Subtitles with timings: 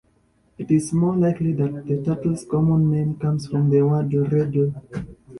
[0.57, 4.73] It is more likely that the turtle's common name comes from the word "riddle".